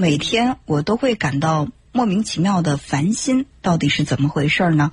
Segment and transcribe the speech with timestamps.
[0.00, 4.92] 每天我都会感到莫名其妙的烦心，到底是怎么回事呢？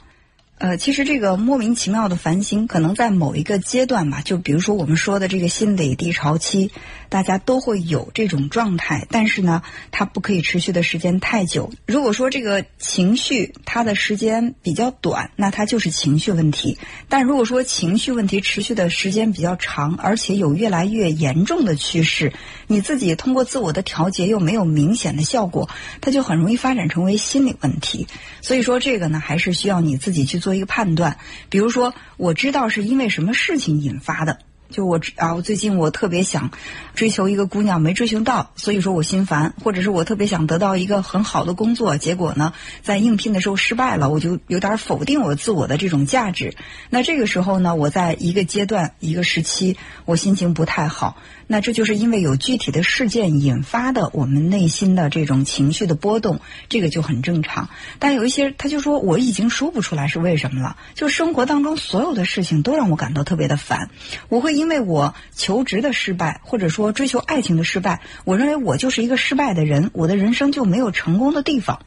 [0.57, 6.71] 呃，其实这个莫名其妙的烦心，可能在某一个阶段吧，就比如说我们说的这个心理低潮期，
[7.09, 9.05] 大家都会有这种状态。
[9.09, 11.73] 但是呢，它不可以持续的时间太久。
[11.85, 16.77] 如果说这个情绪它的时间比较短，那它就是情绪问题；
[17.09, 22.31] 但如果说情绪问题持续的时间比较长，而且有越来越严重的趋势，
[22.67, 28.07] 你自己通过自我的调节又没有明显的效果，它就很容易发展成为心理问题。
[28.41, 30.44] 所以说，这个呢，还是需要你自己去。
[30.45, 31.17] 做一个判断，
[31.49, 34.37] 比如说，我知道是因为什么事情引发的。
[34.69, 36.51] 就我啊，我最近我特别想
[36.95, 46.55] 追求一个姑娘，没追求到，所以说我心烦；或者是我特别想得到一个很好的工作，结果呢，在应聘的时候失败了，我就有点否定我自我的这种价值。
[46.89, 51.15] 那这个时候呢，我在一个阶段、一个时期，我心情不太好。
[51.47, 57.69] 那这就是因为有具体的事件引发的我们内心的这种情绪的波动，这个就很正常。
[57.99, 63.91] 但有一些他就说我已经说不出来是为什么了，就生活当中所有的事情都让我感到特别的烦，
[64.27, 64.54] 我会。
[64.55, 71.79] 因为我求职的失败，或者说追求爱情的失败，我认为我就是一个失败的人，我的人生就没有成功的地方。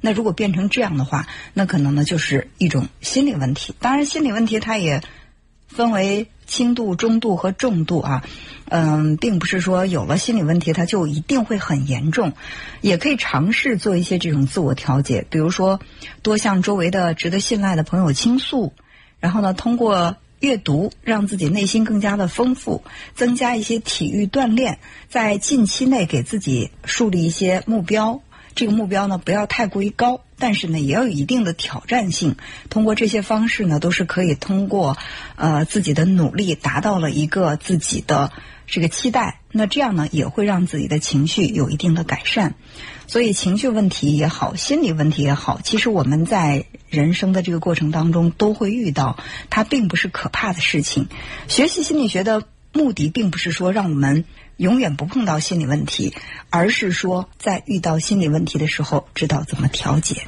[0.00, 3.74] 那如果变成这样的话，那可能呢就是一种心理问题。
[3.78, 5.02] 当然，心理问题它也
[5.68, 8.24] 分为轻度、中度和重度啊。
[8.68, 12.32] 嗯，并不是说有了心理问题它就一定会很严重，
[12.80, 15.80] 也可以尝试做一些这种自我调节，比如说
[16.22, 18.72] 多向周围的值得信赖的朋友倾诉，
[19.20, 20.16] 然后呢通过。
[20.44, 24.78] 阅读让自己内心更加的丰富，增加一些体育锻炼，
[25.08, 28.20] 在近期内给自己树立一些目标。
[28.54, 32.36] 这个目标呢，不要太过于高，但是呢，也要有一定的挑战性。
[32.68, 34.98] 通过这些方式呢，都是可以通过
[35.36, 38.30] 呃自己的努力达到了一个自己的
[38.66, 39.40] 这个期待。
[39.50, 42.54] 那这样呢，也会让自己的情绪有一定的改善。
[43.06, 49.18] 所以情绪问题也好，心理问题也好，其实我们在人生的这个过程当中都会遇到，
[49.50, 51.08] 它并不是可怕的事情。
[51.46, 54.24] 学习心理学的目的，并不是说让我们
[54.56, 56.14] 永远不碰到心理问题，
[56.48, 60.26] 而是说在遇到心理问题的时候，知道怎么调节。